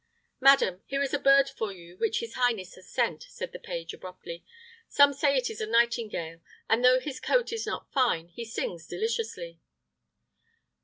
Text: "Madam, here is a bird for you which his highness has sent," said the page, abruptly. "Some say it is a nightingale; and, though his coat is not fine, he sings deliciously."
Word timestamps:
"Madam, 0.39 0.81
here 0.87 1.03
is 1.03 1.13
a 1.13 1.19
bird 1.19 1.47
for 1.47 1.71
you 1.71 1.95
which 1.97 2.21
his 2.21 2.33
highness 2.33 2.73
has 2.73 2.89
sent," 2.89 3.21
said 3.29 3.51
the 3.51 3.59
page, 3.59 3.93
abruptly. 3.93 4.43
"Some 4.89 5.13
say 5.13 5.37
it 5.37 5.47
is 5.51 5.61
a 5.61 5.67
nightingale; 5.67 6.39
and, 6.67 6.83
though 6.83 6.99
his 6.99 7.19
coat 7.19 7.53
is 7.53 7.67
not 7.67 7.93
fine, 7.93 8.29
he 8.29 8.43
sings 8.43 8.87
deliciously." 8.87 9.59